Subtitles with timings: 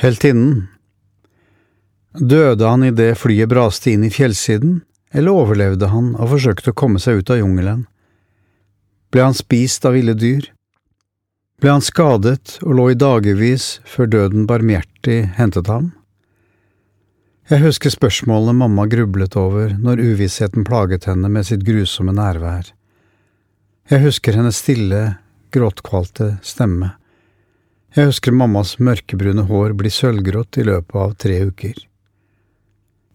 [0.00, 0.68] Heltinnen.
[2.16, 4.78] Døde han idet flyet braste inn i fjellsiden,
[5.12, 7.82] eller overlevde han og forsøkte å komme seg ut av jungelen?
[9.12, 10.46] Ble han spist av ville dyr?
[11.60, 15.90] Ble han skadet og lå i dagevis før døden barmhjertig hentet ham?
[17.52, 22.72] Jeg husker spørsmålene mamma grublet over når uvissheten plaget henne med sitt grusomme nærvær.
[23.90, 25.18] Jeg husker hennes stille,
[25.52, 26.94] gråtkvalte stemme.
[27.90, 31.74] Jeg husker mammas mørkebrune hår bli sølvgrått i løpet av tre uker.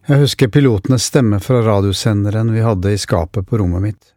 [0.06, 4.12] Jeg husker pilotenes stemme fra radiosenderen vi hadde i skapet på rommet mitt.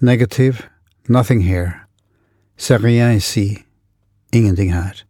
[0.00, 0.64] Negative,
[1.08, 1.84] nothing here.
[2.56, 3.66] C'est rien ici.
[4.32, 5.04] Ingenting her.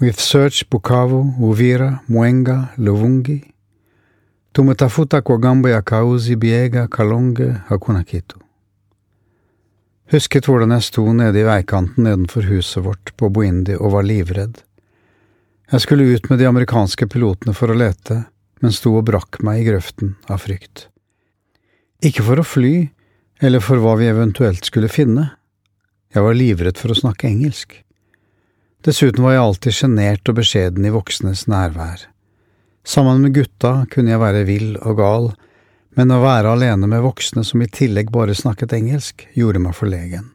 [0.00, 3.54] We've searched Bukavu, Uvira, Mwenga, Luvungi.
[4.52, 8.38] Tumetafuta kwa gambo ya Kauzi, Biega, Kalonge, Hakuna Kitu.
[10.10, 14.56] Husket hvordan jeg sto nede i veikanten nedenfor huset vårt på Boindi og var livredd.
[15.70, 18.24] Jeg skulle ut med de amerikanske pilotene for å lete,
[18.58, 20.88] men sto og brakk meg i grøften av frykt.
[22.02, 22.88] Ikke for å fly,
[23.38, 25.28] eller for hva vi eventuelt skulle finne.
[26.10, 27.78] Jeg var livredd for å snakke engelsk.
[28.82, 32.08] Dessuten var jeg alltid sjenert og beskjeden i voksnes nærvær.
[32.82, 35.30] Sammen med gutta kunne jeg være vill og gal,
[35.98, 40.28] men å være alene med voksne som i tillegg bare snakket engelsk, gjorde meg forlegen.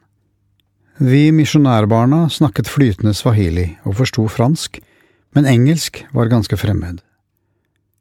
[0.96, 4.78] Vi misjonærbarna snakket flytende swahili og forsto fransk,
[5.36, 7.02] men engelsk var ganske fremmed.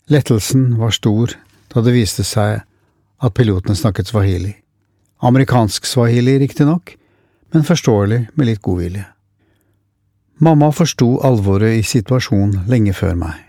[0.08, 1.34] Lettelsen var stor
[1.74, 4.54] da det viste seg at pilotene snakket swahili.
[5.24, 6.96] Amerikansk swahili, riktignok,
[7.52, 9.06] men forståelig med litt godvilje.
[10.44, 13.45] Mamma forsto alvoret i situasjonen lenge før meg.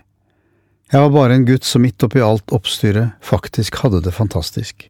[0.87, 4.85] Jeg var bare en gutt som midt oppi alt oppstyret faktisk hadde det fantastisk.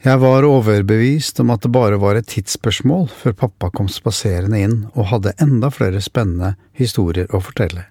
[0.00, 4.76] Jeg var overbevist om at det bare var et tidsspørsmål før pappa kom spaserende inn
[4.94, 7.84] og hadde enda flere spennende historier å fortelle.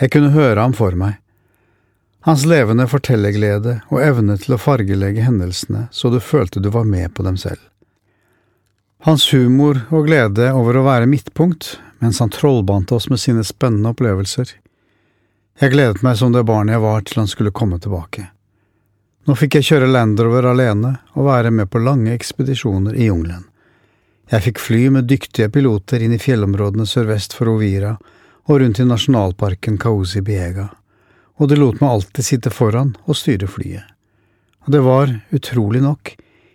[0.00, 1.16] Jeg kunne høre ham for meg.
[2.26, 7.14] Hans levende fortellerglede og evne til å fargelegge hendelsene så du følte du var med
[7.14, 7.62] på dem selv.
[9.06, 13.94] Hans humor og glede over å være midtpunkt mens han trollbante oss med sine spennende
[13.94, 14.52] opplevelser
[15.60, 18.30] jeg gledet meg som det barnet jeg var til han skulle komme tilbake.
[19.28, 23.44] Nå fikk jeg kjøre Landover alene og være med på lange ekspedisjoner i jungelen.
[24.30, 27.96] Jeg fikk fly med dyktige piloter inn i fjellområdene sørvest for Ovira
[28.48, 30.70] og rundt i nasjonalparken Kausi Biega,
[31.36, 33.84] og de lot meg alltid sitte foran og styre flyet.
[34.66, 36.14] Og det var, utrolig nok,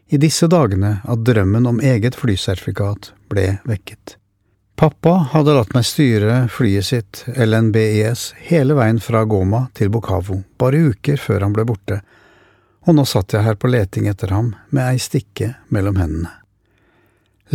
[0.10, 4.18] i disse dagene at drømmen om eget flysertifikat ble vekket.
[4.76, 10.90] Pappa hadde latt meg styre flyet sitt, LNBIS, hele veien fra Goma til Bokavo, bare
[10.92, 12.02] uker før han ble borte,
[12.84, 16.34] og nå satt jeg her på leting etter ham med ei stikke mellom hendene.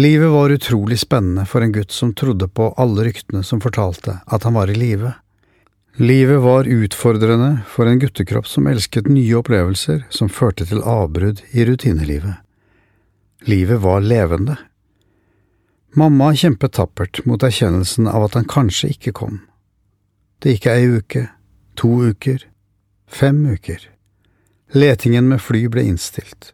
[0.01, 4.49] Livet var utrolig spennende for en gutt som trodde på alle ryktene som fortalte at
[4.49, 5.13] han var i live.
[6.01, 11.69] Livet var utfordrende for en guttekropp som elsket nye opplevelser som førte til avbrudd i
[11.69, 12.41] rutinelivet.
[13.51, 14.57] Livet var levende.
[15.93, 19.41] Mamma kjempet tappert mot erkjennelsen av at han kanskje ikke kom.
[20.39, 21.25] Det gikk ei uke,
[21.75, 22.45] to uker,
[23.11, 23.83] fem uker.
[24.71, 26.53] Letingen med fly ble innstilt.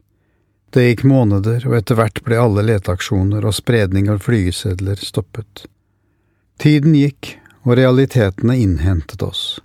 [0.72, 5.66] Det gikk måneder, og etter hvert ble alle leteaksjoner og spredning av flygesedler stoppet.
[6.56, 7.36] Tiden gikk,
[7.66, 9.58] og realitetene innhentet oss.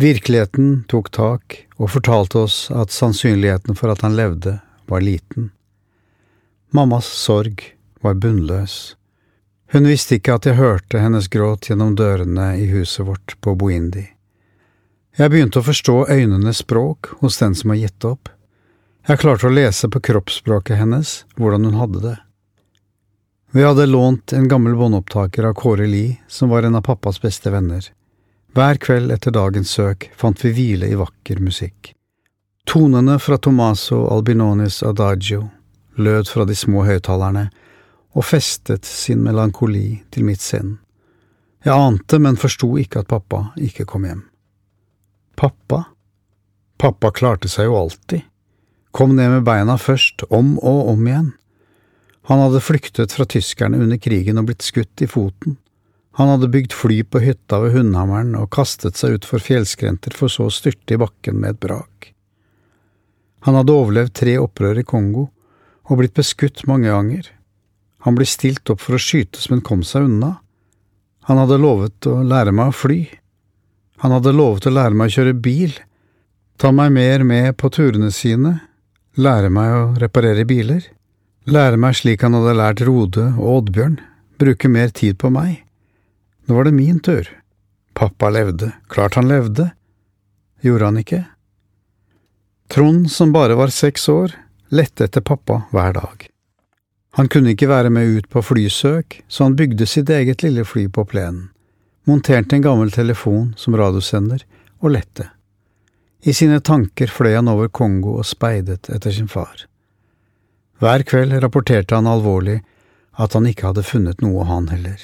[0.00, 4.58] Virkeligheten tok tak og fortalte oss at sannsynligheten for at han levde,
[4.90, 5.50] var liten.
[6.74, 7.62] Mammas sorg
[8.00, 8.96] var bunnløs.
[9.72, 14.08] Hun visste ikke at jeg hørte hennes gråt gjennom dørene i huset vårt på Boindi.
[15.18, 18.30] Jeg begynte å forstå øynenes språk hos den som har gitt opp.
[19.08, 22.16] Jeg klarte å lese på kroppsspråket hennes hvordan hun hadde det.
[23.50, 27.50] Vi hadde lånt en gammel båndopptaker av Kåre Li, som var en av pappas beste
[27.50, 27.82] venner.
[28.54, 31.92] Hver kveld etter dagens søk fant vi hvile i vakker musikk.
[32.66, 35.48] Tonene fra Tomaso Albinonis Adagio
[35.98, 37.48] lød fra de små høyttalerne,
[38.16, 40.78] og festet sin melankoli til mitt sinn.
[41.64, 44.22] Jeg ante, men forsto ikke at pappa ikke kom hjem.
[45.36, 45.84] Pappa?
[46.80, 48.24] Pappa klarte seg jo alltid,
[48.96, 51.32] kom ned med beina først, om og om igjen.
[52.30, 55.58] Han hadde flyktet fra tyskerne under krigen og blitt skutt i foten.
[56.18, 60.48] Han hadde bygd fly på hytta ved Hundhammeren og kastet seg utfor fjellskrenter for så
[60.48, 62.10] å styrte i bakken med et brak.
[63.46, 65.28] Han hadde overlevd tre opprør i Kongo
[65.88, 67.28] og blitt beskutt mange ganger,
[68.04, 70.38] han ble stilt opp for å skytes, men kom seg unna.
[71.28, 73.00] Han hadde lovet å lære meg å fly.
[74.00, 75.74] Han hadde lovet å lære meg å kjøre bil,
[76.56, 78.56] ta meg mer med på turene sine,
[79.20, 80.86] lære meg å reparere biler,
[81.44, 83.98] lære meg slik han hadde lært Rode og Oddbjørn,
[84.40, 85.60] bruke mer tid på meg.
[86.48, 87.28] Nå var det min tur.
[87.92, 89.70] Pappa levde, klart han levde.
[90.64, 91.22] Gjorde han ikke?
[92.72, 94.32] Trond, som bare var seks år,
[94.72, 96.28] lette etter pappa hver dag.
[97.18, 100.86] Han kunne ikke være med ut på flysøk, så han bygde sitt eget lille fly
[100.88, 101.48] på plenen,
[102.06, 104.44] monterte en gammel telefon som radiosender
[104.80, 105.26] og lette.
[106.22, 109.64] I sine tanker fløy han over Kongo og speidet etter sin far.
[110.80, 112.60] Hver kveld rapporterte han alvorlig
[113.20, 115.00] at han ikke hadde funnet noe, han heller.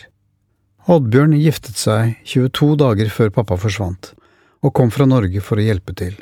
[0.86, 4.12] Oddbjørn giftet seg 22 dager før pappa forsvant,
[4.62, 6.14] og kom fra Norge for å hjelpe til.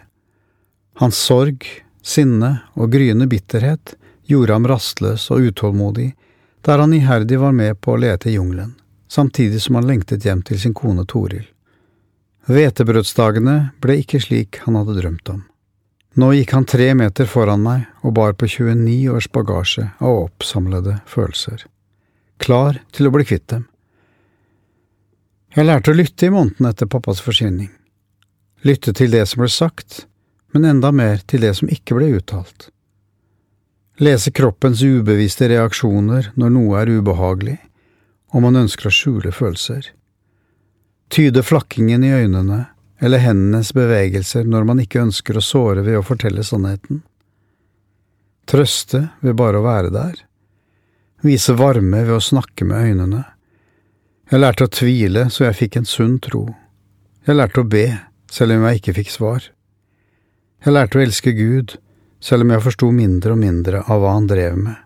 [1.03, 1.67] Hans sorg,
[2.05, 3.95] sinne og gryende bitterhet
[4.31, 6.13] gjorde ham rastløs og utålmodig,
[6.65, 8.75] der han iherdig var med på å lete i jungelen,
[9.09, 11.45] samtidig som han lengtet hjem til sin kone Toril.
[12.49, 15.45] Hvetebrødsdagene ble ikke slik han hadde drømt om.
[16.21, 21.01] Nå gikk han tre meter foran meg og bar på 29 års bagasje av oppsamlede
[21.11, 21.65] følelser,
[22.39, 23.65] klar til å bli kvitt dem.
[25.55, 27.71] Jeg lærte å lytte i måneden etter pappas forsvinning.
[28.67, 30.05] Lytte til det som ble sagt,
[30.55, 32.71] men enda mer til det som ikke ble uttalt.
[34.03, 37.59] Lese kroppens ubevisste reaksjoner når noe er ubehagelig,
[38.35, 39.93] og man ønsker å skjule følelser.
[41.15, 42.65] Tyde flakkingen i øynene
[43.05, 47.03] eller hendenes bevegelser når man ikke ønsker å såre ved å fortelle sannheten.
[48.51, 50.17] Trøste ved bare å være der.
[51.25, 53.25] Vise varme ved å snakke med øynene
[54.33, 56.47] jeg lærte å tvile så jeg fikk en sunn tro.
[57.29, 57.85] Jeg lærte å be,
[58.33, 59.45] selv om jeg ikke fikk svar.
[60.65, 61.75] Jeg lærte å elske Gud,
[62.25, 64.79] selv om jeg forsto mindre og mindre av hva han drev med.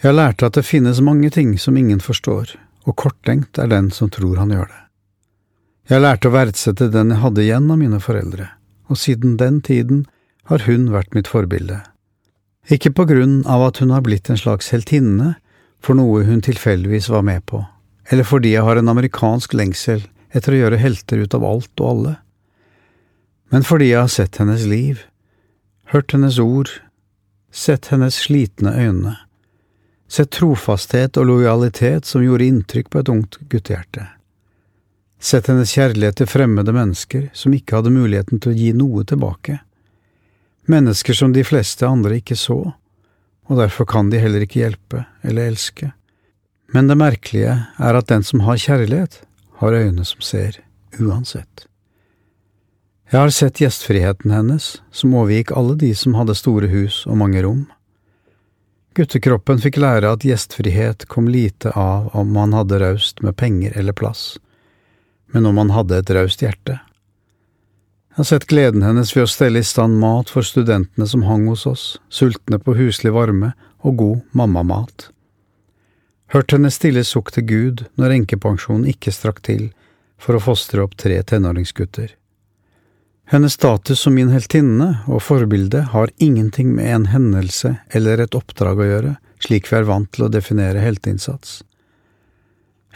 [0.00, 2.54] Jeg lærte at det finnes mange ting som ingen forstår,
[2.86, 4.80] og korttenkt er den som tror han gjør det.
[5.90, 8.46] Jeg lærte å verdsette den jeg hadde igjen av mine foreldre,
[8.88, 10.04] og siden den tiden
[10.48, 11.80] har hun vært mitt forbilde.
[12.70, 15.34] Ikke på grunn av at hun har blitt en slags heltinne
[15.82, 17.64] for noe hun tilfeldigvis var med på,
[18.14, 21.92] eller fordi jeg har en amerikansk lengsel etter å gjøre helter ut av alt og
[21.92, 22.16] alle,
[23.50, 25.00] men fordi jeg har sett hennes liv,
[25.90, 26.70] hørt hennes ord,
[27.50, 29.16] sett hennes slitne øyne,
[30.08, 34.06] sett trofasthet og lojalitet som gjorde inntrykk på et ungt guttehjerte,
[35.18, 39.58] sett hennes kjærlighet til fremmede mennesker som ikke hadde muligheten til å gi noe tilbake,
[40.70, 42.60] mennesker som de fleste andre ikke så,
[43.50, 45.90] og derfor kan de heller ikke hjelpe eller elske.
[46.70, 49.24] Men det merkelige er at den som har kjærlighet,
[49.58, 50.60] har øyne som ser,
[51.02, 51.66] uansett.
[53.10, 57.42] Jeg har sett gjestfriheten hennes, som overgikk alle de som hadde store hus og mange
[57.42, 57.64] rom.
[58.94, 63.96] Guttekroppen fikk lære at gjestfrihet kom lite av om man hadde raust med penger eller
[63.98, 64.38] plass,
[65.34, 66.78] men om man hadde et raust hjerte.
[68.10, 71.46] Jeg har sett gleden hennes ved å stelle i stand mat for studentene som hang
[71.50, 75.10] hos oss, sultne på huslig varme og god mammamat
[76.34, 79.70] hørt henne stille sukk til Gud når enkepensjonen ikke strakk til
[80.20, 82.12] for å fostre opp tre tenåringsgutter.
[83.30, 88.80] Hennes status som min heltinne og forbilde har ingenting med en hendelse eller et oppdrag
[88.82, 91.60] å gjøre, slik vi er vant til å definere helteinnsats.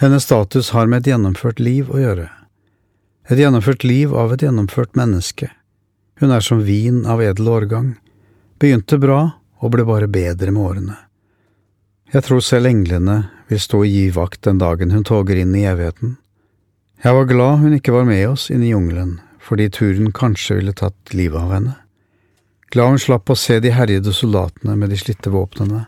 [0.03, 2.27] Hennes status har med et gjennomført liv å gjøre.
[3.31, 5.53] Et gjennomført liv av et gjennomført menneske.
[6.19, 7.93] Hun er som vin av edel årgang,
[8.59, 9.21] begynte bra
[9.63, 10.97] og ble bare bedre med årene.
[12.11, 15.63] Jeg tror selv englene vil stå og gi vakt den dagen hun toger inn i
[15.71, 16.17] evigheten.
[17.07, 20.73] Jeg var glad hun ikke var med oss inn i jungelen, fordi turen kanskje ville
[20.77, 21.75] tatt livet av henne.
[22.73, 25.85] Glad hun slapp å se de herjede soldatene med de slitte våpnene.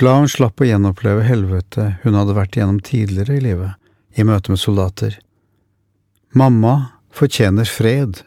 [0.00, 3.76] Glad hun slapp å gjenoppleve helvete hun hadde vært igjennom tidligere i livet,
[4.16, 5.18] i møte med soldater.
[6.32, 6.74] Mamma
[7.12, 8.22] fortjener fred,